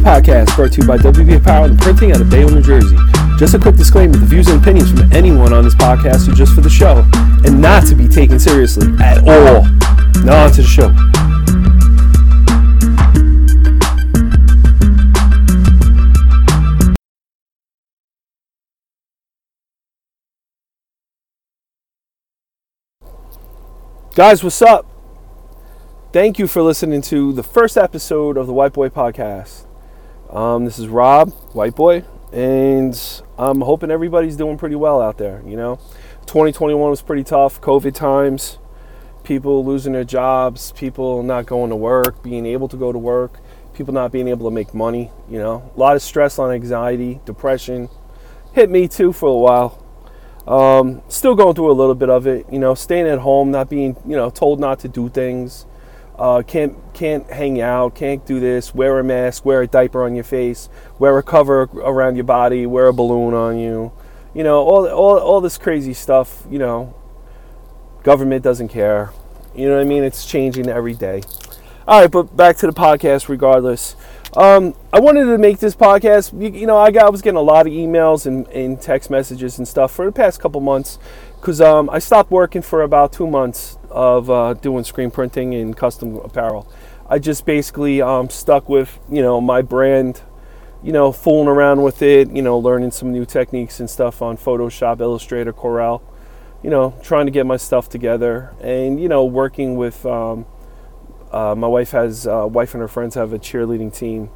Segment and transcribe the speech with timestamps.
[0.00, 2.96] Podcast, brought to you by WB Power and Printing out of Bayonne, New Jersey.
[3.38, 6.54] Just a quick disclaimer the views and opinions from anyone on this podcast are just
[6.54, 7.04] for the show
[7.44, 9.64] and not to be taken seriously at all.
[10.24, 10.90] Now, on to the show.
[24.14, 24.86] Guys, what's up?
[26.12, 29.66] Thank you for listening to the first episode of the White Boy Podcast.
[30.30, 32.96] Um, this is Rob, White Boy, and
[33.36, 35.42] I'm hoping everybody's doing pretty well out there.
[35.44, 35.76] You know,
[36.26, 38.58] 2021 was pretty tough, COVID times,
[39.24, 43.40] people losing their jobs, people not going to work, being able to go to work,
[43.74, 45.10] people not being able to make money.
[45.28, 47.88] You know, a lot of stress on anxiety, depression.
[48.52, 49.84] Hit me too for a while.
[50.46, 53.68] Um, still going through a little bit of it, you know, staying at home, not
[53.68, 55.66] being, you know, told not to do things.
[56.20, 58.74] Uh, can't can't hang out, can't do this.
[58.74, 60.68] Wear a mask, wear a diaper on your face,
[60.98, 63.90] wear a cover around your body, wear a balloon on you.
[64.34, 66.46] You know, all all all this crazy stuff.
[66.50, 66.94] You know,
[68.02, 69.12] government doesn't care.
[69.56, 70.04] You know what I mean?
[70.04, 71.22] It's changing every day.
[71.88, 73.30] All right, but back to the podcast.
[73.30, 73.96] Regardless,
[74.36, 76.38] um, I wanted to make this podcast.
[76.38, 79.08] You, you know, I, got, I was getting a lot of emails and, and text
[79.08, 80.98] messages and stuff for the past couple months
[81.40, 85.76] because um, I stopped working for about two months of uh, doing screen printing and
[85.76, 86.70] custom apparel.
[87.08, 90.22] I just basically um, stuck with you know my brand,
[90.82, 94.36] you know, fooling around with it, you know, learning some new techniques and stuff on
[94.36, 96.02] Photoshop, Illustrator, Corel,
[96.62, 100.04] you know, trying to get my stuff together and you know working with.
[100.06, 100.46] Um,
[101.32, 104.30] uh, my wife has uh, wife and her friends have a cheerleading team,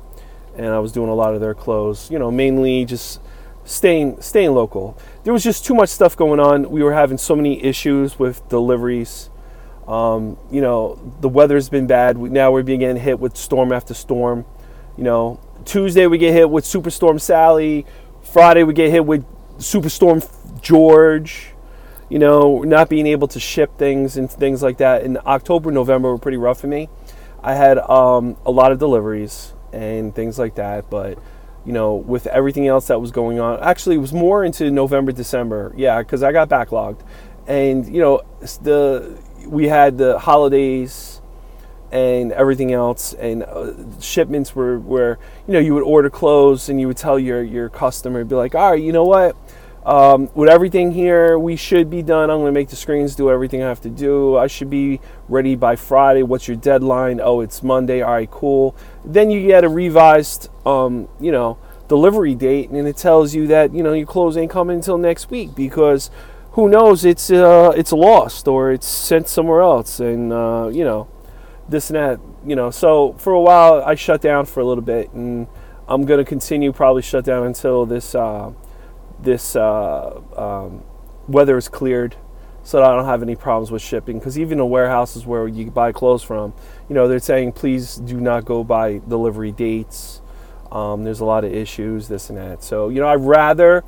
[0.57, 2.11] and I was doing a lot of their clothes.
[2.11, 3.21] You know, mainly just
[3.65, 4.97] staying staying local.
[5.25, 6.71] There was just too much stuff going on.
[6.71, 9.31] We were having so many issues with deliveries.
[9.87, 12.17] Um, you know, the weather's been bad.
[12.17, 14.45] Now we're being getting hit with storm after storm.
[14.97, 17.85] You know, Tuesday we get hit with Superstorm Sally.
[18.23, 19.25] Friday we get hit with
[19.59, 20.27] Superstorm
[20.63, 21.55] George
[22.09, 25.03] you know, not being able to ship things and things like that.
[25.03, 26.89] In October, November were pretty rough for me.
[27.43, 31.19] I had um, a lot of deliveries and things like that, but
[31.65, 35.13] you know, with everything else that was going on, actually, it was more into November,
[35.13, 35.73] December.
[35.77, 37.01] Yeah, because I got backlogged,
[37.47, 38.23] and you know,
[38.63, 41.21] the we had the holidays
[41.93, 46.81] and everything else, and uh, shipments were where you know you would order clothes and
[46.81, 49.37] you would tell your your customer, be like, all right, you know what
[49.85, 52.31] um, with everything here, we should be done.
[52.31, 54.37] I'm going to make the screens do everything I have to do.
[54.37, 56.23] I should be ready by Friday.
[56.23, 57.21] What's your deadline?
[57.23, 58.01] Oh, it's Monday.
[58.01, 58.75] All right, cool.
[59.05, 63.75] Then you get a revised, um, you know, delivery date, and it tells you that
[63.75, 66.11] you know your clothes ain't coming until next week because
[66.55, 67.05] who knows?
[67.05, 71.09] It's uh, it's lost or it's sent somewhere else, and uh, you know,
[71.69, 72.21] this and that.
[72.47, 75.47] You know, so for a while I shut down for a little bit, and
[75.89, 78.15] I'm to continue probably shut down until this.
[78.15, 78.53] Uh,
[79.21, 80.85] this uh, um,
[81.29, 82.15] weather is cleared
[82.63, 84.19] so that I don't have any problems with shipping.
[84.19, 86.55] Because even the warehouses where you buy clothes from,
[86.89, 90.21] you know, they're saying please do not go by delivery dates.
[90.71, 92.63] Um, there's a lot of issues, this and that.
[92.63, 93.85] So you know, I'd rather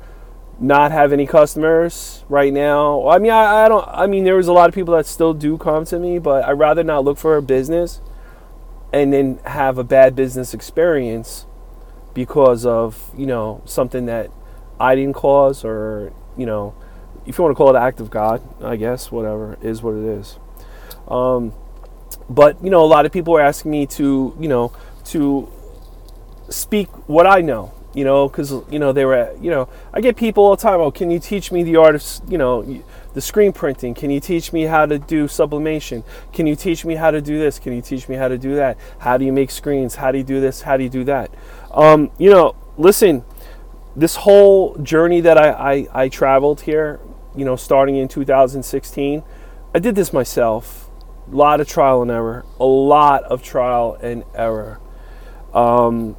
[0.59, 3.07] not have any customers right now.
[3.07, 3.87] I mean, I, I don't.
[3.87, 6.43] I mean, there was a lot of people that still do come to me, but
[6.45, 8.01] I'd rather not look for a business
[8.91, 11.45] and then have a bad business experience
[12.13, 14.31] because of you know something that
[14.79, 16.73] I didn't cause, or you know,
[17.25, 20.03] if you want to call it act of God, I guess whatever is what it
[20.03, 20.39] is.
[21.07, 21.53] Um,
[22.29, 24.73] but you know, a lot of people are asking me to you know
[25.05, 25.51] to
[26.49, 27.73] speak what I know.
[27.97, 30.79] You know, because you know they were you know I get people all the time.
[30.79, 32.61] Oh, can you teach me the art of you know
[33.15, 33.95] the screen printing?
[33.95, 36.03] Can you teach me how to do sublimation?
[36.31, 37.57] Can you teach me how to do this?
[37.57, 38.77] Can you teach me how to do that?
[38.99, 39.95] How do you make screens?
[39.95, 40.61] How do you do this?
[40.61, 41.31] How do you do that?
[41.71, 43.23] Um, you know, listen
[43.97, 46.99] this whole journey that I, I, I, traveled here,
[47.35, 49.23] you know, starting in 2016,
[49.73, 50.87] I did this myself.
[51.31, 52.45] A lot of trial and error.
[52.59, 54.79] A lot of trial and error.
[55.51, 56.15] Um,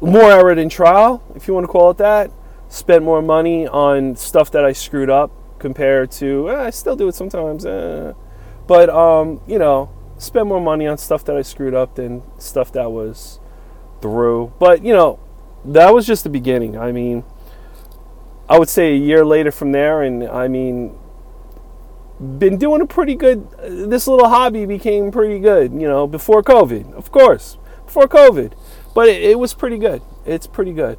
[0.00, 2.30] more error than trial, if you want to call it that.
[2.68, 7.08] Spent more money on stuff that I screwed up compared to, eh, I still do
[7.08, 7.64] it sometimes.
[7.64, 8.12] Eh.
[8.66, 12.72] But, um, you know, spend more money on stuff that I screwed up than stuff
[12.72, 13.40] that was
[14.00, 14.52] through.
[14.58, 15.20] But, you know,
[15.64, 16.76] that was just the beginning.
[16.78, 17.24] I mean,
[18.48, 20.96] I would say a year later from there, and I mean,
[22.20, 23.48] been doing a pretty good.
[23.60, 28.52] This little hobby became pretty good, you know, before COVID, of course, before COVID,
[28.96, 30.00] but it, it was pretty good.
[30.24, 30.98] It's pretty good.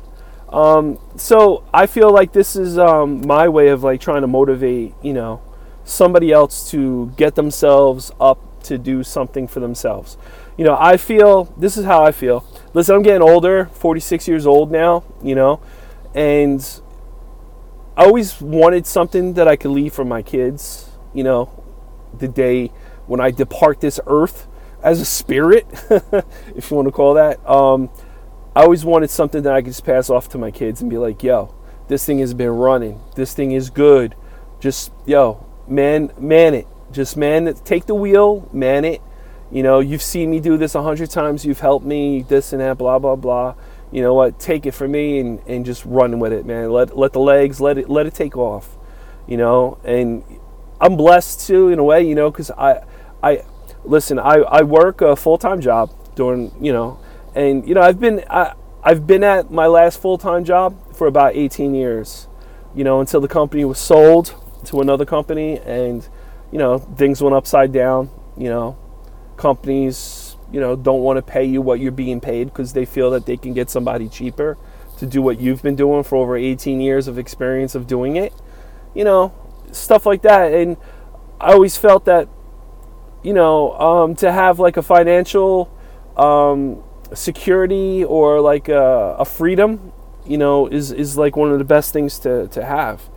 [0.49, 4.93] Um, so I feel like this is um, my way of like trying to motivate,
[5.01, 5.41] you know,
[5.83, 10.15] somebody else to get themselves up to do something for themselves.
[10.57, 12.45] You know, I feel this is how I feel.
[12.75, 15.59] listen, I'm getting older, 46 years old now, you know,
[16.13, 16.61] and
[17.95, 21.49] I always wanted something that I could leave for my kids, you know,
[22.15, 22.67] the day
[23.07, 24.47] when I depart this earth
[24.81, 25.65] as a spirit,
[26.55, 27.47] if you want to call that.
[27.47, 27.89] Um,
[28.55, 30.97] I always wanted something that I could just pass off to my kids and be
[30.97, 31.53] like, yo,
[31.87, 32.99] this thing has been running.
[33.15, 34.15] This thing is good.
[34.59, 36.67] Just, yo, man, man it.
[36.91, 37.63] Just man it.
[37.63, 39.01] Take the wheel, man it.
[39.51, 41.45] You know, you've seen me do this a hundred times.
[41.45, 43.55] You've helped me, this and that, blah, blah, blah.
[43.91, 44.39] You know what?
[44.39, 46.71] Take it from me and, and just run with it, man.
[46.71, 48.75] Let, let the legs, let it, let it take off.
[49.27, 50.23] You know, and
[50.81, 52.81] I'm blessed too in a way, you know, because I,
[53.23, 53.43] I,
[53.87, 56.99] listen, I, I work a full time job doing, you know,
[57.35, 58.53] and you know I've been I,
[58.83, 62.27] I've been at my last full time job for about 18 years,
[62.75, 64.35] you know, until the company was sold
[64.65, 66.07] to another company, and
[66.51, 68.09] you know things went upside down.
[68.37, 68.77] You know,
[69.37, 73.11] companies you know don't want to pay you what you're being paid because they feel
[73.11, 74.57] that they can get somebody cheaper
[74.97, 78.33] to do what you've been doing for over 18 years of experience of doing it.
[78.95, 79.33] You know,
[79.71, 80.77] stuff like that, and
[81.39, 82.27] I always felt that
[83.23, 85.71] you know, um, to have like a financial
[86.15, 86.83] um,
[87.13, 89.91] security or like a, a, freedom,
[90.25, 93.09] you know, is, is like one of the best things to, to have.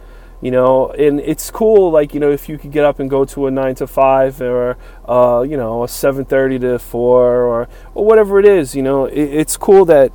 [0.42, 3.26] You know, and it's cool, like, you know, if you could get up and go
[3.26, 8.04] to a nine to five or, uh, you know, a 7.30 to four or, or
[8.06, 10.12] whatever it is, you know, it, it's cool that,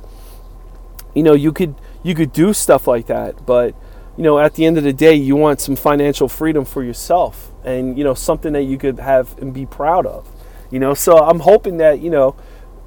[1.14, 3.46] you know, you could, you could do stuff like that.
[3.46, 3.76] But,
[4.16, 7.52] you know, at the end of the day, you want some financial freedom for yourself
[7.64, 10.28] and, you know, something that you could have and be proud of,
[10.70, 10.94] you know.
[10.94, 12.36] So I'm hoping that, you know,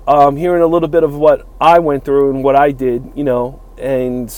[0.07, 3.23] um, hearing a little bit of what I went through and what I did, you
[3.23, 4.33] know, and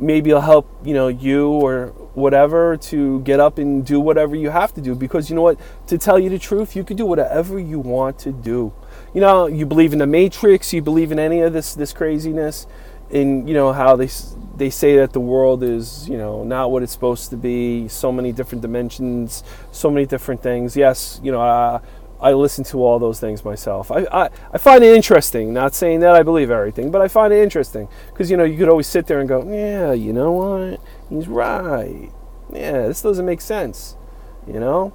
[0.00, 4.50] maybe it'll help, you know, you or whatever to get up and do whatever you
[4.50, 4.94] have to do.
[4.94, 5.60] Because you know what?
[5.86, 8.72] To tell you the truth, you can do whatever you want to do.
[9.14, 12.66] You know, you believe in the Matrix, you believe in any of this this craziness,
[13.10, 14.08] and you know how they
[14.56, 17.88] they say that the world is you know not what it's supposed to be.
[17.88, 20.76] So many different dimensions, so many different things.
[20.76, 21.40] Yes, you know.
[21.40, 21.80] Uh,
[22.20, 23.90] I listen to all those things myself.
[23.90, 27.32] I, I, I find it interesting, not saying that I believe everything, but I find
[27.32, 30.32] it interesting because, you know, you could always sit there and go, yeah, you know
[30.32, 30.80] what?
[31.10, 32.10] He's right.
[32.52, 33.96] Yeah, this doesn't make sense,
[34.46, 34.94] you know?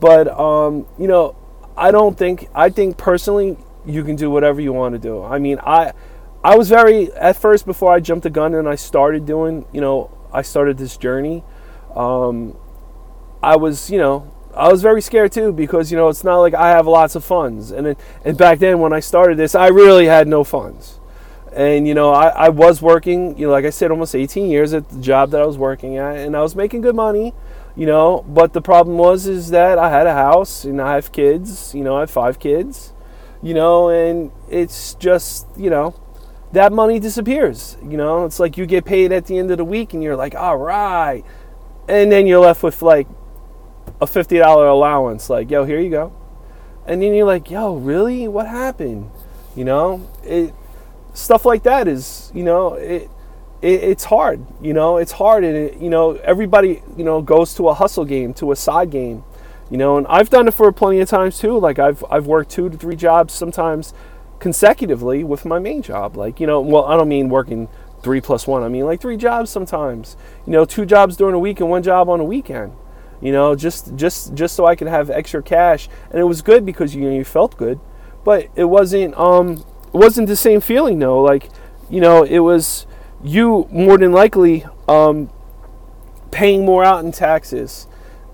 [0.00, 1.36] But, um, you know,
[1.76, 5.22] I don't think, I think personally, you can do whatever you want to do.
[5.22, 5.92] I mean, I,
[6.46, 9.80] I was very, at first, before I jumped the gun and I started doing, you
[9.80, 11.42] know, I started this journey,
[11.96, 12.56] um,
[13.42, 16.54] I was, you know, I was very scared too because you know it's not like
[16.54, 19.66] I have lots of funds, and it, and back then when I started this, I
[19.66, 21.00] really had no funds,
[21.52, 24.72] and you know I, I was working, you know, like I said, almost 18 years
[24.72, 27.34] at the job that I was working at, and I was making good money,
[27.74, 31.10] you know, but the problem was is that I had a house and I have
[31.10, 32.94] kids, you know, I have five kids,
[33.42, 35.94] you know, and it's just you know
[36.56, 39.64] that money disappears, you know, it's like you get paid at the end of the
[39.64, 41.22] week and you're like, all right,
[41.86, 43.06] and then you're left with like
[44.00, 46.12] a $50 allowance like yo here you go.
[46.86, 48.26] And then you're like yo really?
[48.28, 49.10] What happened?
[49.54, 50.08] You know?
[50.24, 50.54] It
[51.14, 53.08] stuff like that is you know it,
[53.62, 54.96] it it's hard you know?
[54.96, 58.52] It's hard and it, you know everybody you know goes to a hustle game to
[58.52, 59.24] a side game
[59.70, 59.96] you know?
[59.96, 62.76] And i've done it for plenty of times too like i've i've worked two to
[62.76, 63.94] three jobs sometimes
[64.38, 66.16] consecutively with my main job.
[66.16, 67.68] Like you know well i don't mean working
[68.02, 68.62] three plus one.
[68.62, 70.16] I mean like three jobs sometimes.
[70.46, 72.72] You know two jobs during a week and one job on a weekend.
[73.20, 75.88] You know, just just just so I could have extra cash.
[76.10, 77.80] And it was good because you know you felt good,
[78.24, 81.22] but it wasn't um it wasn't the same feeling though.
[81.22, 81.48] Like,
[81.88, 82.86] you know, it was
[83.24, 85.30] you more than likely um
[86.30, 87.86] paying more out in taxes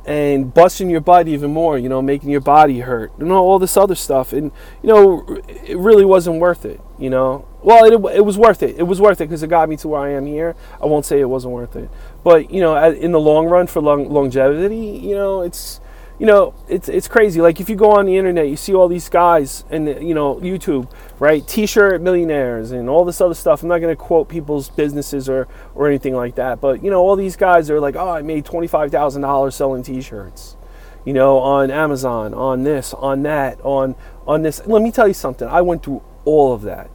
[0.04, 3.58] and busting your butt even more, you know, making your body hurt, you know, all
[3.58, 4.32] this other stuff.
[4.32, 4.50] And,
[4.82, 7.46] you know, it really wasn't worth it, you know.
[7.62, 8.76] Well, it, it was worth it.
[8.76, 10.56] It was worth it because it got me to where I am here.
[10.80, 11.88] I won't say it wasn't worth it.
[12.24, 15.80] But, you know, in the long run for long, longevity, you know, it's,
[16.22, 17.40] you know, it's it's crazy.
[17.40, 20.36] Like if you go on the internet, you see all these guys and you know
[20.36, 20.88] YouTube,
[21.18, 21.44] right?
[21.44, 23.64] T-shirt millionaires and all this other stuff.
[23.64, 27.00] I'm not going to quote people's businesses or or anything like that, but you know,
[27.00, 30.56] all these guys are like, oh, I made twenty five thousand dollars selling T-shirts,
[31.04, 34.64] you know, on Amazon, on this, on that, on on this.
[34.64, 35.48] Let me tell you something.
[35.48, 36.88] I went through all of that.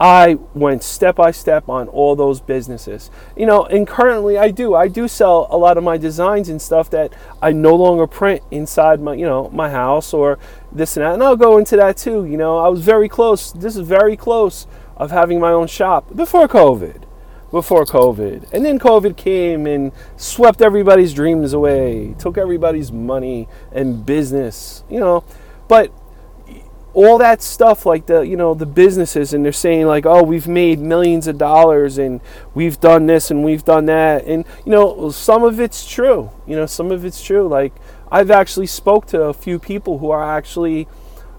[0.00, 3.10] I went step by step on all those businesses.
[3.36, 4.74] You know, and currently I do.
[4.74, 8.42] I do sell a lot of my designs and stuff that I no longer print
[8.50, 10.38] inside my, you know, my house or
[10.72, 11.14] this and that.
[11.14, 12.24] And I'll go into that too.
[12.24, 13.52] You know, I was very close.
[13.52, 17.02] This is very close of having my own shop before COVID.
[17.52, 18.52] Before COVID.
[18.52, 24.98] And then COVID came and swept everybody's dreams away, took everybody's money and business, you
[24.98, 25.22] know.
[25.68, 25.92] But
[26.94, 30.46] all that stuff like the you know the businesses and they're saying like oh we've
[30.46, 32.20] made millions of dollars and
[32.54, 36.54] we've done this and we've done that and you know some of it's true you
[36.54, 37.74] know some of it's true like
[38.12, 40.86] i've actually spoke to a few people who are actually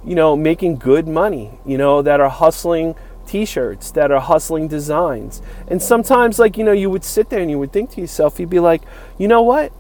[0.04, 2.94] you know making good money you know that are hustling
[3.26, 7.50] t-shirts that are hustling designs and sometimes like you know you would sit there and
[7.50, 8.84] you would think to yourself you'd be like
[9.18, 9.72] you know what?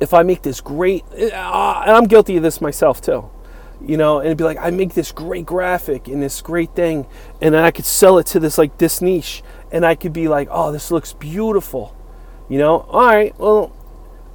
[0.00, 3.30] If i make this great uh, and i'm guilty of this myself too
[3.80, 7.06] you know, and it'd be like, I make this great graphic and this great thing,
[7.40, 10.28] and then I could sell it to this like this niche, and I could be
[10.28, 11.96] like, oh, this looks beautiful,
[12.48, 12.80] you know.
[12.90, 13.74] All right, well,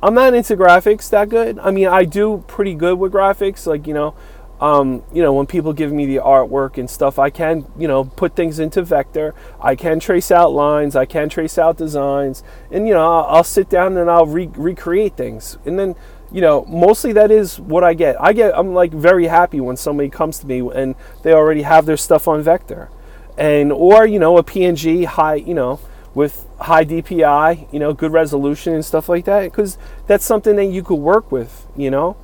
[0.02, 1.60] I'm not into graphics that good.
[1.60, 4.16] I mean, I do pretty good with graphics, like you know,
[4.62, 8.04] um, you know, when people give me the artwork and stuff, I can, you know,
[8.04, 9.34] put things into vector.
[9.62, 10.96] I can trace out lines.
[10.98, 14.52] I can trace out designs, and you know, I'll, I'll sit down and I'll re-
[14.54, 15.96] recreate things, and then
[16.32, 18.22] you know, mostly that is what I get.
[18.22, 21.86] I get, I'm like very happy when somebody comes to me and they already have
[21.86, 22.90] their stuff on vector,
[23.38, 25.80] and or you know a PNG high, you know,
[26.14, 30.66] with high DPI, you know, good resolution and stuff like that, because that's something that
[30.66, 32.18] you could work with, you know,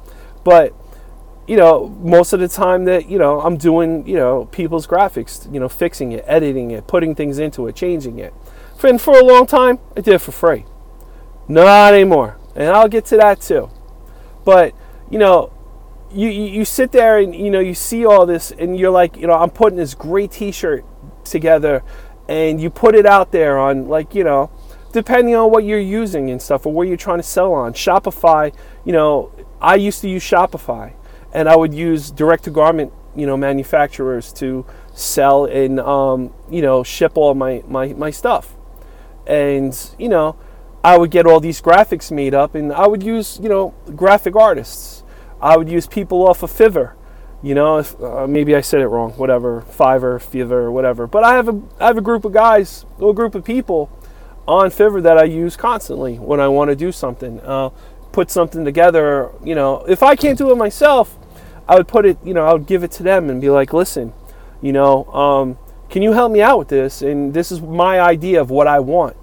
[0.44, 0.74] but
[1.48, 5.52] you know, most of the time that, you know, I'm doing, you know, people's graphics,
[5.54, 8.34] you know, fixing it, editing it, putting things into it, changing it.
[8.84, 10.66] And for a long time, I did it for free.
[11.48, 12.38] Not anymore.
[12.56, 13.70] And I'll get to that too.
[14.46, 14.74] But
[15.10, 15.52] you know,
[16.12, 19.28] you, you, sit there and you know you see all this and you're like, you
[19.28, 20.86] know, I'm putting this great T-shirt
[21.26, 21.84] together,
[22.30, 24.50] and you put it out there on like you know,
[24.94, 27.74] depending on what you're using and stuff or what you're trying to sell on.
[27.74, 30.94] Shopify, you know, I used to use Shopify,
[31.34, 36.62] and I would use direct to garment, you know, manufacturers to sell and um, you
[36.62, 38.56] know ship all my my my stuff,
[39.28, 40.38] and you know
[40.86, 44.36] I would get all these graphics made up, and I would use, you know, graphic
[44.36, 45.04] artists.
[45.42, 46.94] I would use people off of Fiverr.
[47.42, 49.14] You know, if, uh, maybe I said it wrong.
[49.14, 51.08] Whatever, Fiverr, Fiverr, whatever.
[51.08, 53.90] But I have a I have a group of guys, a group of people
[54.48, 57.42] on Fiverr that I use constantly when I want to do something.
[57.42, 57.72] Uh,
[58.12, 59.32] put something together.
[59.44, 61.18] You know, if I can't do it myself,
[61.68, 62.20] I would put it.
[62.24, 64.14] You know, I would give it to them and be like, listen,
[64.62, 65.58] you know, um,
[65.90, 67.02] can you help me out with this?
[67.02, 69.18] And this is my idea of what I want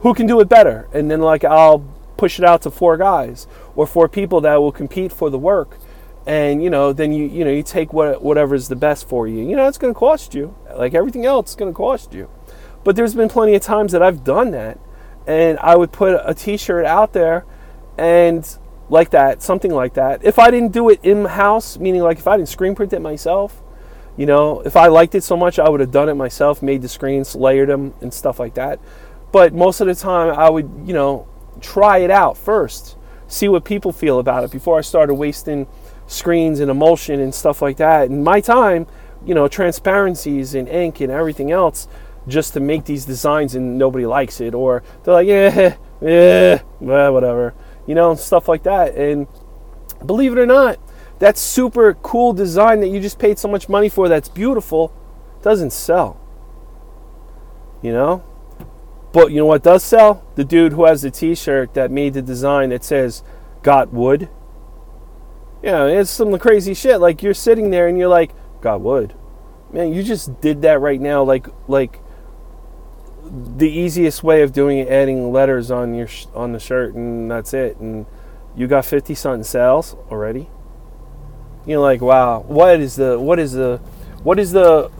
[0.00, 0.88] who can do it better?
[0.92, 1.84] And then like I'll
[2.16, 5.78] push it out to four guys or four people that will compete for the work.
[6.26, 9.26] And you know, then you you know you take what whatever is the best for
[9.26, 9.48] you.
[9.48, 10.54] You know, it's going to cost you.
[10.74, 12.28] Like everything else, it's going to cost you.
[12.84, 14.78] But there's been plenty of times that I've done that,
[15.26, 17.44] and I would put a T-shirt out there,
[17.98, 18.46] and
[18.88, 20.24] like that, something like that.
[20.24, 23.00] If I didn't do it in house, meaning like if I didn't screen print it
[23.00, 23.62] myself,
[24.16, 26.82] you know, if I liked it so much, I would have done it myself, made
[26.82, 28.80] the screens, layered them, and stuff like that.
[29.32, 31.28] But most of the time, I would, you know,
[31.60, 32.96] try it out first,
[33.28, 35.66] see what people feel about it before I started wasting
[36.06, 38.10] screens and emulsion and stuff like that.
[38.10, 38.86] And my time,
[39.24, 41.86] you know, transparencies and ink and everything else
[42.26, 44.54] just to make these designs and nobody likes it.
[44.54, 47.54] Or they're like, yeah, yeah, well, eh, whatever,
[47.86, 48.96] you know, stuff like that.
[48.96, 49.26] And
[50.04, 50.78] believe it or not,
[51.20, 54.92] that super cool design that you just paid so much money for that's beautiful
[55.42, 56.18] doesn't sell.
[57.82, 58.24] You know?
[59.12, 60.24] But you know what does sell?
[60.36, 63.22] The dude who has the T-shirt that made the design that says
[63.62, 64.28] "Got wood."
[65.62, 67.00] Yeah, it's some crazy shit.
[67.00, 69.14] Like you're sitting there and you're like, "Got wood."
[69.72, 71.22] Man, you just did that right now.
[71.22, 72.00] Like like
[73.56, 77.30] the easiest way of doing it, adding letters on your sh- on the shirt, and
[77.30, 77.78] that's it.
[77.78, 78.06] And
[78.56, 80.48] you got fifty something sales already.
[81.66, 83.78] You're like, wow, what is the what is the
[84.22, 84.90] what is the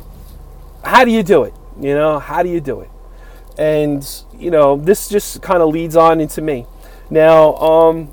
[0.84, 1.54] how do you do it?
[1.80, 2.89] You know, how do you do it?
[3.60, 6.66] And you know this just kind of leads on into me.
[7.10, 8.08] Now um,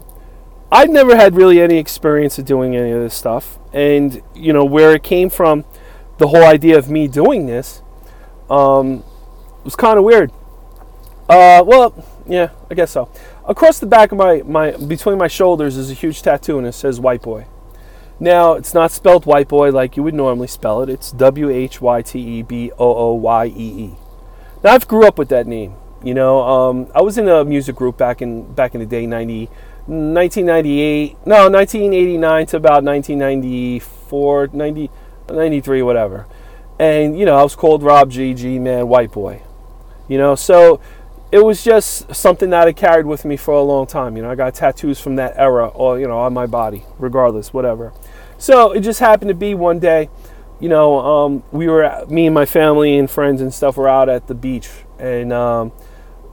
[0.70, 3.58] i've never had really any experience of doing any of this stuff.
[3.72, 5.64] And you know where it came from
[6.18, 7.82] the whole idea of me doing this
[8.50, 9.06] um,
[9.64, 10.32] was kind of weird.
[11.30, 13.10] Uh, well yeah i guess so.
[13.46, 16.74] Across the back of my, my between my shoulders is a huge tattoo and it
[16.74, 17.46] says white boy.
[18.20, 20.90] Now it's not spelled white boy like you would normally spell it.
[20.90, 21.68] It's w-h-y-t-e-b-o-o-y-e-e
[24.64, 25.76] now I've grew up with that name.
[26.04, 29.08] You know, um, I was in a music group back in back in the day,
[29.08, 29.48] 90,
[29.88, 34.92] 1998, no, 1989 to about 1994, 90,
[35.30, 36.28] 93, whatever.
[36.80, 39.42] And you know, I was called Rob G G Man White Boy.
[40.08, 40.80] You know, so
[41.32, 44.16] it was just something that I carried with me for a long time.
[44.16, 47.54] You know, I got tattoos from that era, or you know, on my body, regardless,
[47.54, 47.92] whatever.
[48.38, 50.10] So it just happened to be one day
[50.60, 54.10] you know, um, we were me and my family and friends and stuff were out
[54.10, 55.72] at the beach, and um,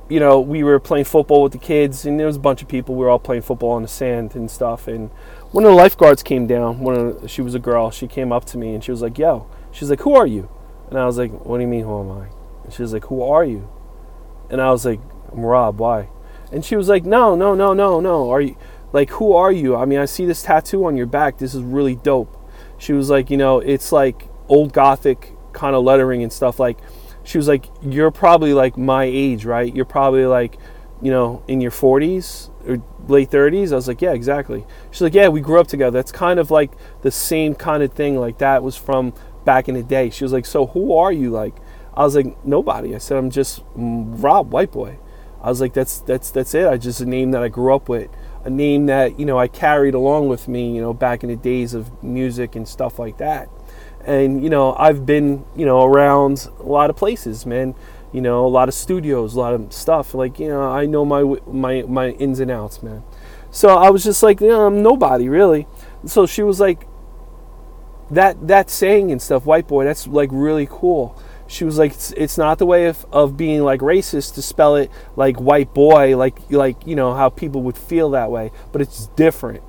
[0.08, 2.68] you know, we were playing football with the kids, and there was a bunch of
[2.68, 2.94] people.
[2.94, 4.86] We were all playing football on the sand and stuff.
[4.86, 5.10] And
[5.50, 6.80] one of the lifeguards came down.
[6.80, 7.90] One of she was a girl.
[7.90, 10.48] She came up to me and she was like, "Yo," she's like, "Who are you?"
[10.88, 12.26] And I was like, "What do you mean, who am I?"
[12.64, 13.68] And she was like, "Who are you?"
[14.50, 15.00] And I was like,
[15.32, 15.78] "I'm Rob.
[15.78, 16.08] Why?"
[16.52, 18.30] And she was like, "No, no, no, no, no.
[18.30, 18.56] Are you
[18.92, 19.74] like who are you?
[19.76, 21.38] I mean, I see this tattoo on your back.
[21.38, 22.36] This is really dope."
[22.78, 26.78] She was like, "You know, it's like old gothic kind of lettering and stuff like."
[27.22, 29.74] She was like, "You're probably like my age, right?
[29.74, 30.58] You're probably like,
[31.00, 35.14] you know, in your 40s or late 30s." I was like, "Yeah, exactly." She's like,
[35.14, 35.96] "Yeah, we grew up together.
[35.98, 38.18] That's kind of like the same kind of thing.
[38.18, 39.14] Like that was from
[39.44, 41.54] back in the day." She was like, "So who are you like?"
[41.94, 44.98] I was like, "Nobody." I said, "I'm just mm, Rob White Boy."
[45.40, 46.66] I was like, "That's that's that's it.
[46.66, 48.08] I just a name that I grew up with,
[48.44, 51.36] a name that you know I carried along with me, you know, back in the
[51.36, 53.48] days of music and stuff like that."
[54.06, 57.74] And you know, I've been you know around a lot of places, man.
[58.12, 60.14] You know, a lot of studios, a lot of stuff.
[60.14, 63.02] Like you know, I know my my my ins and outs, man.
[63.50, 65.66] So I was just like, I'm nobody really.
[66.06, 66.86] So she was like,
[68.10, 69.84] that that saying and stuff, white boy.
[69.84, 73.62] That's like really cool she was like it's, it's, not the way of, of being
[73.62, 77.76] like racist to spell it like white boy like like you know how people would
[77.76, 79.62] feel that way but it's different.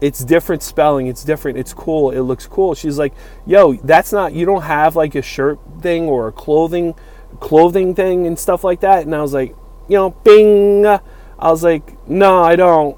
[0.00, 1.08] It's different spelling.
[1.08, 1.58] It's different.
[1.58, 2.12] It's cool.
[2.12, 2.74] It looks cool.
[2.74, 3.14] She's like
[3.46, 6.94] yo that's not you don't have like a shirt thing or a clothing
[7.40, 9.04] clothing thing and stuff like that?
[9.04, 9.54] And i was like
[9.88, 10.86] you know bing.
[10.86, 12.96] I was like no i don't.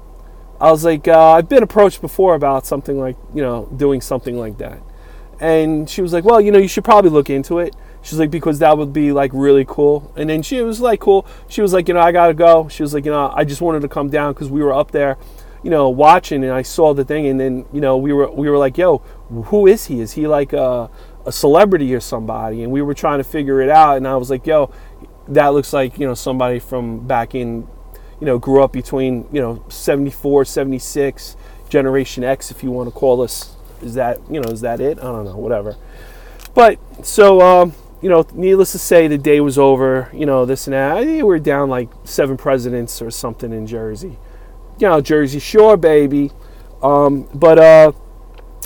[0.59, 4.37] I was like uh, i've been approached before about something like you know doing something
[4.37, 4.79] like that.
[5.39, 8.31] And she was like well you know you should probably look into it She's like,
[8.31, 10.11] because that would be like really cool.
[10.15, 11.25] And then she was like, cool.
[11.47, 12.67] She was like, you know, I gotta go.
[12.67, 14.91] She was like, you know, I just wanted to come down because we were up
[14.91, 15.17] there,
[15.63, 18.49] you know, watching, and I saw the thing, and then you know, we were we
[18.49, 18.97] were like, yo,
[19.45, 20.01] who is he?
[20.01, 20.89] Is he like a,
[21.25, 22.63] a celebrity or somebody?
[22.63, 24.73] And we were trying to figure it out, and I was like, yo,
[25.27, 27.67] that looks like you know somebody from back in,
[28.19, 31.35] you know, grew up between you know 74, 76,
[31.69, 33.55] Generation X, if you want to call us.
[33.83, 34.97] Is that you know is that it?
[34.97, 35.75] I don't know, whatever.
[36.55, 37.41] But so.
[37.41, 40.09] Um, you know, needless to say, the day was over.
[40.13, 40.97] You know, this and that.
[40.97, 44.17] I think we were down like seven presidents or something in Jersey.
[44.79, 46.31] You know, Jersey Shore, baby.
[46.81, 47.91] Um, but uh,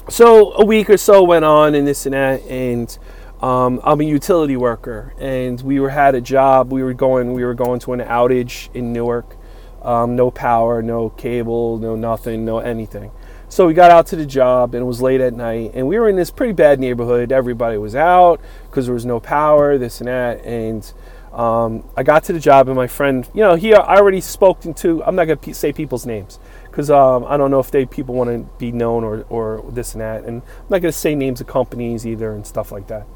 [0.10, 2.98] so a week or so went on, and this and that, and
[3.42, 6.72] um, I'm a utility worker, and we were had a job.
[6.72, 9.36] We were going, we were going to an outage in Newark.
[9.82, 13.12] Um, no power, no cable, no nothing, no anything.
[13.48, 16.00] So we got out to the job and it was late at night and we
[16.00, 17.32] were in this pretty bad neighborhood.
[17.32, 18.42] Everybody was out
[18.76, 20.44] because there was no power, this and that.
[20.44, 20.92] And
[21.32, 24.74] um, I got to the job and my friend, you know, he I already spoken
[24.76, 25.02] to.
[25.06, 28.30] I'm not gonna say people's names because um, I don't know if they people want
[28.32, 30.26] to be known or or this and that.
[30.26, 33.08] And I'm not gonna say names of companies either and stuff like that.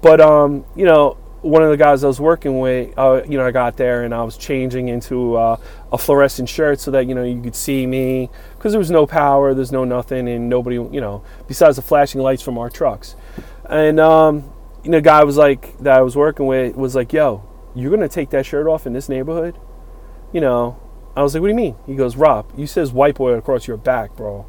[0.00, 3.44] But um, you know, one of the guys I was working with, uh, you know,
[3.44, 5.56] I got there and I was changing into uh,
[5.90, 9.06] a fluorescent shirt so that you know you could see me because there was no
[9.06, 13.16] power, there's no nothing, and nobody, you know, besides the flashing lights from our trucks.
[13.68, 14.50] And um,
[14.84, 17.42] you know, guy was like that I was working with was like, "Yo,
[17.74, 19.58] you're gonna take that shirt off in this neighborhood?"
[20.32, 20.76] You know,
[21.16, 23.66] I was like, "What do you mean?" He goes, "Rob, you says white boy across
[23.66, 24.46] your back, bro."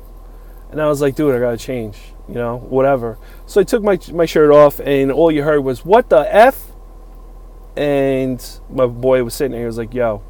[0.72, 3.18] And I was like, "Dude, I gotta change." You know, whatever.
[3.46, 6.72] So I took my my shirt off, and all you heard was, "What the f?"
[7.76, 9.62] And my boy was sitting there.
[9.62, 10.22] He was like, "Yo,"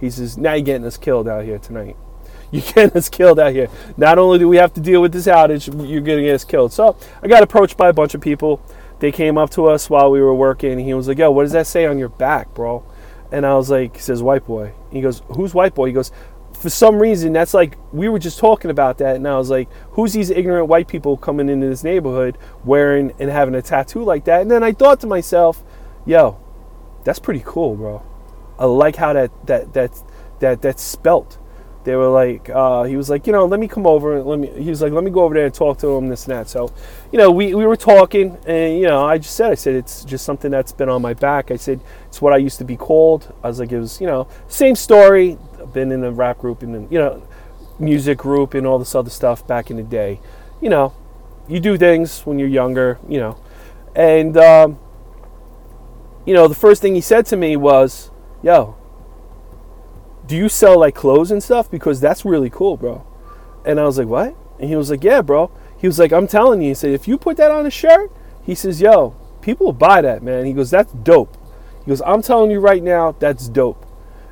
[0.00, 1.96] he says, "Now you're getting us killed out here tonight.
[2.50, 3.68] You're getting us killed out here.
[3.96, 6.44] Not only do we have to deal with this outage, you're going to get us
[6.44, 8.60] killed." So I got approached by a bunch of people.
[9.04, 10.78] They came up to us while we were working.
[10.78, 12.82] He was like, "Yo, what does that say on your back, bro?"
[13.30, 16.10] And I was like, "He says white boy." He goes, "Who's white boy?" He goes,
[16.52, 19.68] for some reason that's like we were just talking about that and I was like
[19.90, 24.24] who's these ignorant white people coming into this neighborhood wearing and having a tattoo like
[24.26, 25.62] that and then I thought to myself
[26.06, 26.38] yo
[27.04, 28.02] that's pretty cool, bro.
[28.58, 30.02] I like how that that that
[30.40, 31.38] that that's spelt.
[31.84, 34.16] They were like, uh, he was like, you know, let me come over.
[34.16, 34.48] and Let me.
[34.48, 36.48] He was like, let me go over there and talk to him, this and that.
[36.48, 36.72] So,
[37.12, 40.02] you know, we, we were talking, and you know, I just said, I said, it's
[40.04, 41.50] just something that's been on my back.
[41.50, 43.32] I said, it's what I used to be called.
[43.42, 45.36] I was like, it was, you know, same story.
[45.60, 47.22] I've been in a rap group and you know,
[47.78, 50.20] music group and all this other stuff back in the day.
[50.62, 50.94] You know,
[51.46, 53.38] you do things when you're younger, you know,
[53.94, 54.78] and um,
[56.24, 58.10] you know, the first thing he said to me was,
[58.42, 58.76] Yo,
[60.26, 61.70] do you sell like clothes and stuff?
[61.70, 63.06] Because that's really cool, bro.
[63.64, 64.34] And I was like, What?
[64.58, 65.50] And he was like, Yeah, bro.
[65.78, 66.68] He was like, I'm telling you.
[66.68, 68.10] He said, If you put that on a shirt,
[68.42, 70.44] he says, Yo, people will buy that, man.
[70.46, 71.36] He goes, That's dope.
[71.84, 73.86] He goes, I'm telling you right now, that's dope.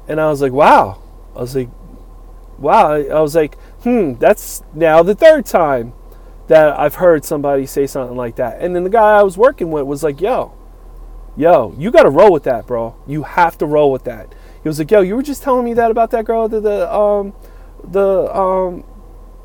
[0.09, 1.03] And I was like, Wow.
[1.37, 1.69] I was like,
[2.59, 2.93] Wow.
[2.95, 5.93] I was like, Hmm, that's now the third time
[6.49, 8.61] that I've heard somebody say something like that.
[8.61, 10.55] And then the guy I was working with was like, Yo,
[11.37, 12.97] yo, you got to roll with that, bro.
[13.07, 14.35] You have to roll with that.
[14.63, 16.93] He was like, yo, you were just telling me that about that girl, the, the
[16.93, 17.35] um,
[17.85, 18.85] the um,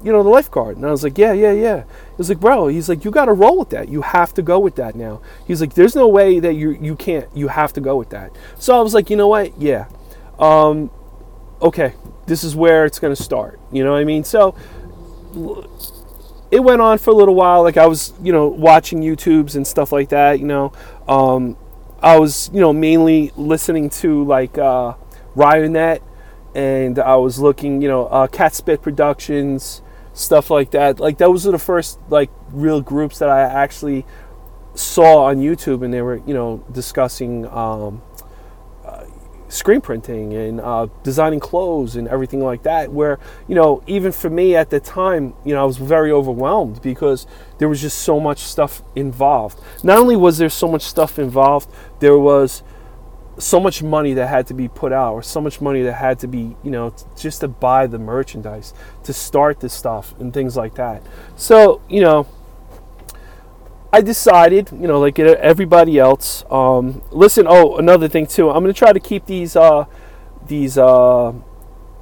[0.03, 0.77] you know, the lifeguard.
[0.77, 1.83] And I was like, yeah, yeah, yeah.
[1.83, 3.89] He was like, bro, he's like, you got to roll with that.
[3.89, 5.21] You have to go with that now.
[5.45, 7.27] He's like, there's no way that you you can't.
[7.35, 8.35] You have to go with that.
[8.59, 9.59] So I was like, you know what?
[9.59, 9.87] Yeah.
[10.39, 10.91] Um,
[11.61, 11.93] okay,
[12.27, 13.59] this is where it's to start.
[13.71, 14.23] You know what I mean?
[14.23, 14.55] So
[16.51, 17.63] it went on for a little while.
[17.63, 20.39] Like I was, you know, watching YouTubes and stuff like that.
[20.39, 20.73] You know,
[21.07, 21.57] um,
[22.01, 24.93] I was, you know, mainly listening to like uh,
[25.37, 26.01] Ryonet,
[26.55, 29.81] and I was looking, you know, uh, Catspit Productions,
[30.13, 30.99] stuff like that.
[30.99, 34.05] Like those were the first like real groups that I actually
[34.73, 37.47] saw on YouTube, and they were, you know, discussing.
[37.47, 38.01] Um,
[39.49, 42.91] screen printing and uh, designing clothes and everything like that.
[42.91, 46.81] Where, you know, even for me at the time, you know, I was very overwhelmed
[46.81, 47.25] because
[47.57, 49.59] there was just so much stuff involved.
[49.83, 51.69] Not only was there so much stuff involved,
[51.99, 52.63] there was
[53.37, 56.17] so much money that had to be put out or so much money that had
[56.19, 58.73] to be you know just to buy the merchandise
[59.03, 61.03] to start this stuff and things like that
[61.35, 62.27] so you know
[63.91, 66.43] I decided, you know, like everybody else.
[66.51, 68.49] Um, listen, oh, another thing too.
[68.49, 69.85] I'm gonna try to keep these uh,
[70.45, 71.33] these uh,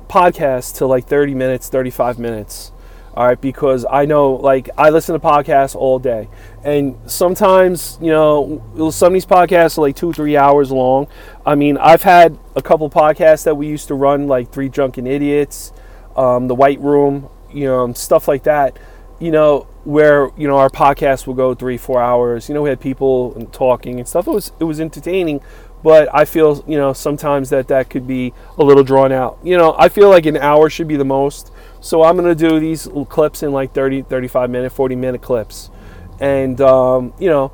[0.07, 2.71] podcasts to like 30 minutes, 35 minutes.
[3.15, 6.27] All right, because I know, like, I listen to podcasts all day,
[6.65, 11.07] and sometimes, you know, some of these podcasts are like two, three hours long.
[11.45, 15.07] I mean, I've had a couple podcasts that we used to run, like Three Drunken
[15.07, 15.71] Idiots,
[16.17, 18.77] um, The White Room, you know, stuff like that.
[19.17, 22.69] You know, where you know our podcast will go three four hours you know we
[22.69, 25.39] had people talking and stuff it was it was entertaining
[25.83, 29.55] but i feel you know sometimes that that could be a little drawn out you
[29.55, 31.51] know i feel like an hour should be the most
[31.85, 35.69] so i'm going to do these clips in like 30 35 minute 40 minute clips.
[36.19, 37.51] And um, you know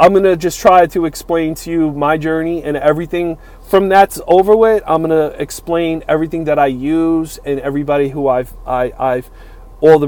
[0.00, 3.36] i'm going to just try to explain to you my journey and everything.
[3.68, 8.26] From that's over with i'm going to explain everything that i use and everybody who
[8.26, 9.30] i've I, i've
[9.82, 10.06] all the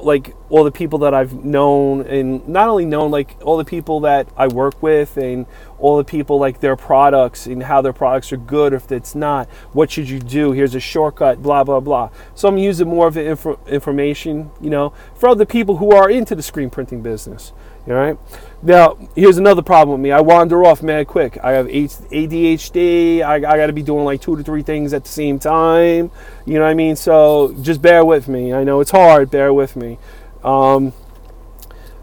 [0.00, 3.98] like all the people that I've known and not only known like all the people
[4.00, 5.44] that I work with and
[5.80, 9.16] all the people like their products and how their products are good or if it's
[9.16, 9.48] not.
[9.72, 10.52] What should you do?
[10.52, 12.10] Here's a shortcut blah blah blah.
[12.36, 16.08] So I'm using more of the inf- information you know for other people who are
[16.08, 17.52] into the screen printing business
[17.88, 18.18] all right.
[18.62, 20.10] Now, here's another problem with me.
[20.10, 21.38] I wander off mad quick.
[21.42, 23.22] I have ADHD.
[23.22, 26.10] I, I got to be doing like two to three things at the same time.
[26.44, 26.96] You know what I mean?
[26.96, 28.52] So just bear with me.
[28.52, 29.30] I know it's hard.
[29.30, 29.98] Bear with me.
[30.42, 30.92] Um,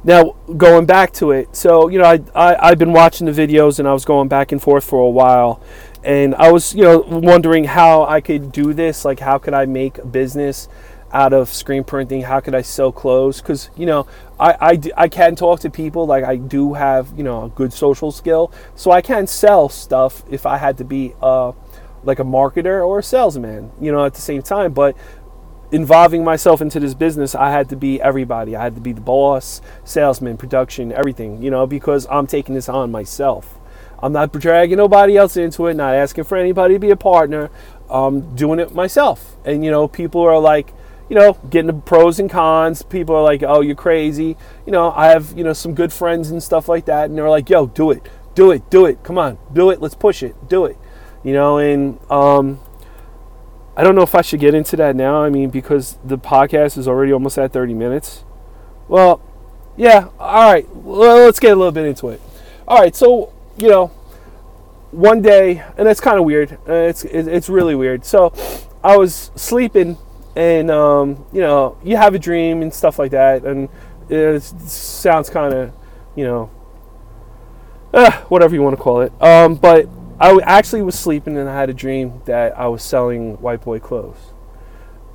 [0.03, 1.55] now, going back to it.
[1.55, 4.51] So, you know, I, I, I've been watching the videos and I was going back
[4.51, 5.61] and forth for a while.
[6.03, 9.03] And I was, you know, wondering how I could do this.
[9.03, 10.69] Like, how could I make a business
[11.15, 12.21] out of screen printing?
[12.23, 13.41] How could I sell clothes?
[13.41, 14.05] Because, you know,
[14.37, 16.05] I, I, I can talk to people.
[16.05, 18.51] Like, I do have, you know, a good social skill.
[18.75, 21.53] So I can sell stuff if I had to be uh,
[22.03, 24.73] like a marketer or a salesman, you know, at the same time.
[24.73, 24.97] But
[25.71, 28.53] involving myself into this business, I had to be everybody.
[28.55, 32.67] I had to be the boss, salesman, production, everything, you know, because I'm taking this
[32.67, 33.57] on myself.
[34.03, 37.49] I'm not dragging nobody else into it, not asking for anybody to be a partner.
[37.89, 39.37] I'm doing it myself.
[39.45, 40.73] And, you know, people are like,
[41.09, 42.81] you know, getting the pros and cons.
[42.81, 46.31] People are like, "Oh, you're crazy." You know, I have you know some good friends
[46.31, 49.03] and stuff like that, and they're like, "Yo, do it, do it, do it.
[49.03, 49.81] Come on, do it.
[49.81, 50.77] Let's push it, do it."
[51.23, 52.59] You know, and um,
[53.75, 55.23] I don't know if I should get into that now.
[55.23, 58.23] I mean, because the podcast is already almost at 30 minutes.
[58.87, 59.21] Well,
[59.75, 60.09] yeah.
[60.19, 60.67] All right.
[60.75, 62.21] Well, let's get a little bit into it.
[62.67, 62.95] All right.
[62.95, 63.87] So you know,
[64.91, 66.53] one day, and it's kind of weird.
[66.67, 68.05] Uh, it's it's really weird.
[68.05, 68.33] So
[68.83, 69.97] I was sleeping
[70.35, 73.69] and um, you know you have a dream and stuff like that and
[74.09, 75.73] it sounds kind of
[76.15, 76.49] you know
[77.93, 79.13] uh, whatever you want to call it.
[79.21, 79.87] Um, but
[80.19, 83.79] I actually was sleeping and I had a dream that I was selling white boy
[83.79, 84.33] clothes.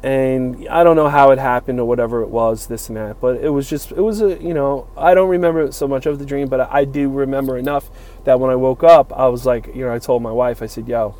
[0.03, 3.37] And I don't know how it happened or whatever it was this and that but
[3.37, 6.25] it was just it was a you know I don't remember so much of the
[6.25, 7.91] dream but I do remember enough
[8.25, 10.67] that when I woke up I was like you know I told my wife I
[10.67, 11.17] said yo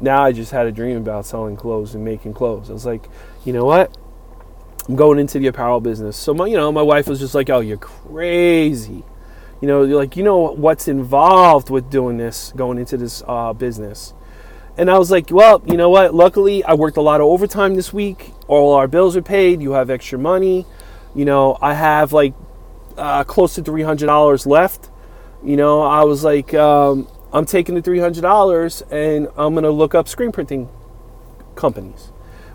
[0.00, 2.70] now I just had a dream about selling clothes and making clothes.
[2.70, 3.08] I was like
[3.44, 3.96] you know what?
[4.88, 6.16] I'm going into the apparel business.
[6.16, 9.04] So my, you know, my wife was just like, "Oh, you're crazy."
[9.60, 13.52] You know, you're like, you know what's involved with doing this, going into this uh,
[13.52, 14.14] business.
[14.78, 16.14] And I was like, well, you know what?
[16.14, 18.32] Luckily, I worked a lot of overtime this week.
[18.48, 19.60] All our bills are paid.
[19.60, 20.64] You have extra money.
[21.14, 22.32] You know, I have like
[22.96, 24.88] uh, close to three hundred dollars left.
[25.44, 29.70] You know, I was like, um, I'm taking the three hundred dollars and I'm gonna
[29.70, 30.70] look up screen printing
[31.54, 32.12] companies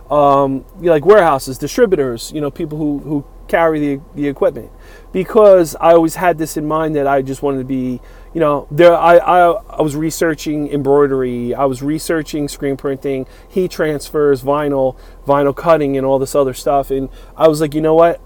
[0.10, 4.72] um, like warehouses, distributors, you know, people who, who carry the, the equipment.
[5.12, 8.02] Because I always had this in mind that I just wanted to be,
[8.34, 13.72] you know, there I, I I was researching embroidery, I was researching screen printing, heat
[13.72, 16.92] transfers, vinyl, vinyl cutting, and all this other stuff.
[16.92, 18.22] And I was like, you know what?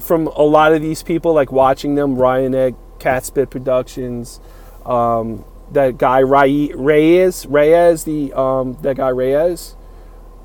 [0.00, 4.40] From a lot of these people, like watching them, Ryonet, Catspit Productions,
[4.84, 9.76] um, that guy Reyes, Reyes, the um, that guy Reyes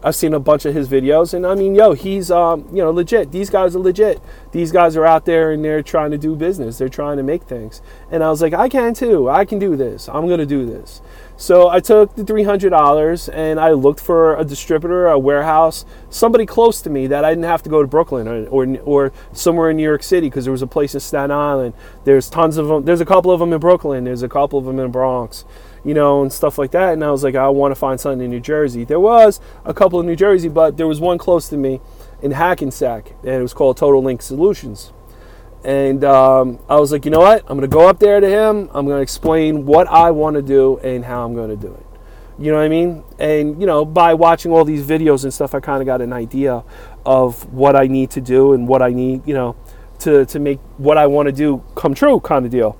[0.03, 2.91] I've seen a bunch of his videos, and I mean, yo, he's um, you know
[2.91, 3.31] legit.
[3.31, 4.21] These guys are legit.
[4.51, 6.77] These guys are out there and they're trying to do business.
[6.77, 7.81] They're trying to make things.
[8.11, 9.29] And I was like, I can too.
[9.29, 10.07] I can do this.
[10.07, 11.01] I'm gonna do this.
[11.35, 15.85] So I took the three hundred dollars and I looked for a distributor, a warehouse,
[16.09, 19.11] somebody close to me that I didn't have to go to Brooklyn or or, or
[19.33, 21.73] somewhere in New York City because there was a place in Staten Island.
[22.05, 22.85] There's tons of them.
[22.85, 24.03] There's a couple of them in Brooklyn.
[24.03, 25.43] There's a couple of them in Bronx
[25.87, 26.91] you know, and stuff like that.
[26.93, 28.83] And I was like, I want to find something in New Jersey.
[28.83, 31.79] There was a couple in New Jersey, but there was one close to me
[32.21, 34.91] in Hackensack, and it was called Total Ink Solutions.
[35.63, 37.41] And um, I was like, you know what?
[37.43, 38.69] I'm going to go up there to him.
[38.73, 41.73] I'm going to explain what I want to do and how I'm going to do
[41.73, 41.85] it.
[42.37, 43.03] You know what I mean?
[43.17, 46.11] And, you know, by watching all these videos and stuff, I kind of got an
[46.11, 46.65] idea
[47.05, 49.55] of what I need to do and what I need, you know,
[49.99, 52.77] to, to make what I want to do come true kind of deal.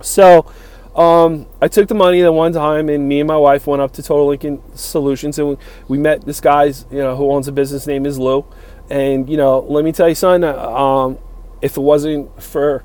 [0.00, 0.50] So,
[0.94, 3.92] um, I took the money the one time, and me and my wife went up
[3.92, 5.56] to Total Ink Solutions, and we,
[5.88, 8.44] we met this guy's, you know, who owns a business name is Lou,
[8.90, 11.18] and you know, let me tell you, son, um,
[11.62, 12.84] if it wasn't for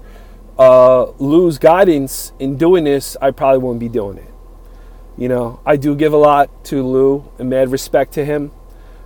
[0.58, 4.34] uh, Lou's guidance in doing this, I probably wouldn't be doing it.
[5.18, 8.52] You know, I do give a lot to Lou and mad respect to him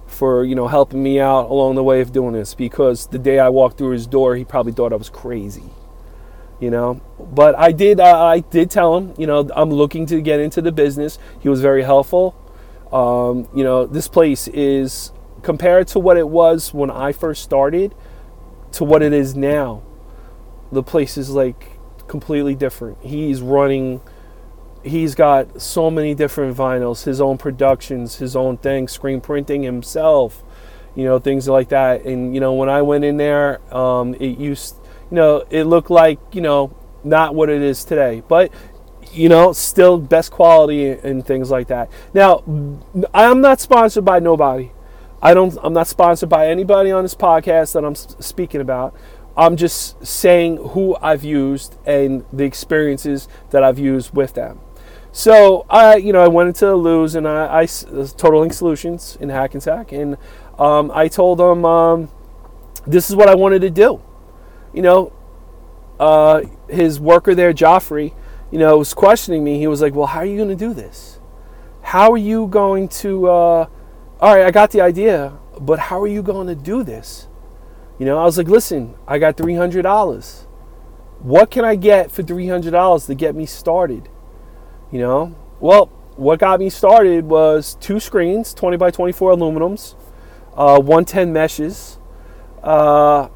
[0.05, 3.39] for you know helping me out along the way of doing this because the day
[3.39, 5.71] I walked through his door, he probably thought I was crazy
[6.61, 7.01] you know?
[7.19, 10.61] But i did uh, i did tell him you know i'm looking to get into
[10.61, 11.19] the business.
[11.39, 12.35] He was very helpful.
[12.93, 17.95] Um, you know this place is compared to what it was when i first started
[18.73, 19.81] to what it is now
[20.71, 22.97] the place is like completely different.
[23.01, 24.01] He's running
[24.83, 30.43] he's got so many different vinyls his own productions his own things screen printing himself
[30.95, 32.03] you know things like that.
[32.03, 34.75] And you know when i went in there um, it used
[35.11, 38.23] you know, it looked like, you know, not what it is today.
[38.27, 38.51] But
[39.13, 41.91] you know, still best quality and things like that.
[42.13, 42.43] Now,
[43.13, 44.71] I'm not sponsored by nobody.
[45.21, 48.95] I don't I'm not sponsored by anybody on this podcast that I'm speaking about.
[49.37, 54.59] I'm just saying who I've used and the experiences that I've used with them.
[55.13, 59.29] So I, you know, I went into Lou's and I, I Total Ink Solutions in
[59.29, 60.17] Hackensack, and
[60.57, 62.09] um, I told them um,
[62.87, 64.01] this is what I wanted to do
[64.73, 65.13] you know,
[65.99, 68.13] uh, his worker there, Joffrey,
[68.51, 69.59] you know, was questioning me.
[69.59, 71.19] He was like, "Well, how are you going to do this?
[71.81, 73.27] How are you going to?
[73.27, 73.67] Uh,
[74.19, 77.27] all right, I got the idea, but how are you going to do this?"
[77.99, 80.47] You know, I was like, "Listen, I got three hundred dollars.
[81.19, 84.09] What can I get for three hundred dollars to get me started?"
[84.91, 85.85] You know, well,
[86.17, 89.95] what got me started was two screens, twenty by twenty-four aluminums,
[90.55, 91.99] uh, one ten meshes.
[92.63, 93.29] Uh,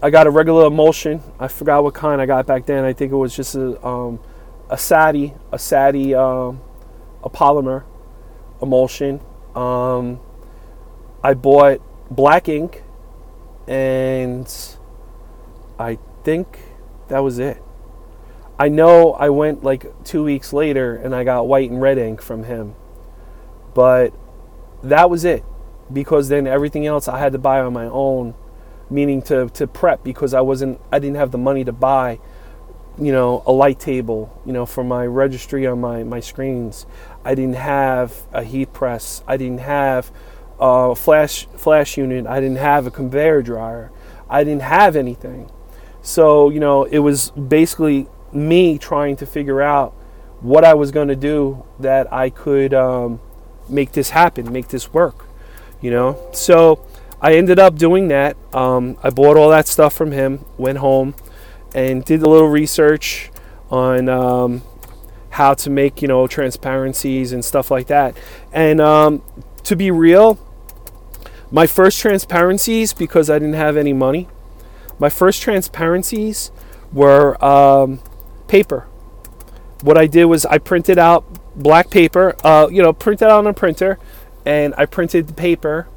[0.00, 1.22] I got a regular emulsion.
[1.40, 2.84] I forgot what kind I got back then.
[2.84, 4.20] I think it was just a um,
[4.70, 6.60] a SAATI, a SAATI, um,
[7.24, 7.84] a polymer
[8.62, 9.20] emulsion.
[9.56, 10.20] Um,
[11.22, 11.80] I bought
[12.10, 12.84] black ink,
[13.66, 14.48] and
[15.78, 16.58] I think
[17.08, 17.62] that was it.
[18.58, 22.20] I know I went like two weeks later and I got white and red ink
[22.20, 22.74] from him,
[23.72, 24.12] but
[24.82, 25.44] that was it
[25.92, 28.34] because then everything else I had to buy on my own
[28.90, 32.18] meaning to, to prep because I wasn't I didn't have the money to buy
[32.98, 36.86] you know a light table you know for my registry on my, my screens.
[37.24, 39.22] I didn't have a heat press.
[39.26, 40.10] I didn't have
[40.58, 42.26] a flash flash unit.
[42.26, 43.90] I didn't have a conveyor dryer.
[44.28, 45.50] I didn't have anything.
[46.02, 49.92] So you know it was basically me trying to figure out
[50.40, 53.20] what I was going to do that I could um,
[53.68, 55.28] make this happen make this work
[55.80, 56.18] you know?
[56.32, 56.84] So
[57.20, 58.36] I ended up doing that.
[58.54, 61.14] Um, I bought all that stuff from him, went home,
[61.74, 63.30] and did a little research
[63.70, 64.62] on um,
[65.30, 68.16] how to make you know transparencies and stuff like that.
[68.52, 69.22] And um,
[69.64, 70.38] to be real,
[71.50, 74.28] my first transparencies because I didn't have any money.
[74.98, 76.50] My first transparencies
[76.92, 78.00] were um,
[78.48, 78.86] paper.
[79.82, 83.46] What I did was I printed out black paper, uh, you know, printed out on
[83.46, 83.98] a printer,
[84.44, 85.88] and I printed the paper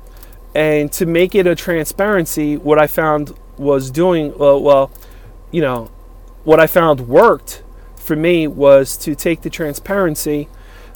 [0.54, 4.92] and to make it a transparency, what I found was doing well, well,
[5.52, 5.92] you know,
[6.44, 7.64] what I found worked
[7.96, 10.50] for me was to take the transparency,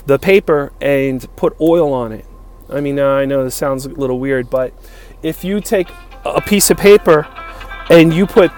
[0.06, 2.26] the paper, and put oil on it.
[2.70, 4.74] I mean, I know this sounds a little weird, but
[5.22, 5.90] if you take
[6.26, 7.28] a piece of paper
[7.90, 8.52] and you put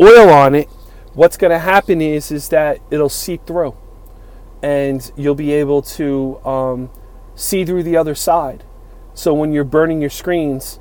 [0.00, 0.68] oil on it,
[1.12, 3.76] what's going to happen is is that it'll seep through,
[4.62, 6.90] and you'll be able to um,
[7.34, 8.64] see through the other side.
[9.18, 10.78] So when you're burning your screens,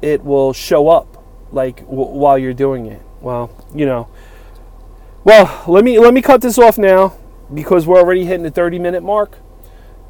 [0.00, 3.02] it will show up like w- while you're doing it.
[3.20, 4.06] Well, you know.
[5.24, 7.16] Well, let me let me cut this off now
[7.52, 9.36] because we're already hitting the 30 minute mark,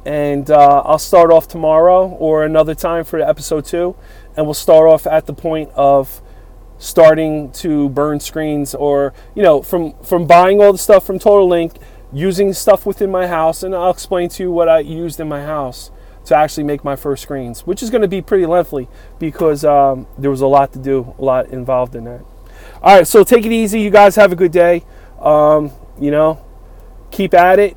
[0.05, 3.95] and uh, I'll start off tomorrow or another time for episode two,
[4.37, 6.21] and we'll start off at the point of
[6.77, 11.51] starting to burn screens or you know from from buying all the stuff from Total
[11.53, 11.73] Ink,
[12.11, 15.43] using stuff within my house, and I'll explain to you what I used in my
[15.43, 15.89] house
[16.25, 18.87] to actually make my first screens, which is going to be pretty lengthy
[19.19, 22.21] because um, there was a lot to do, a lot involved in that.
[22.81, 23.81] All right, so take it easy.
[23.81, 24.83] You guys have a good day.
[25.19, 26.43] Um, you know,
[27.11, 27.71] keep at it.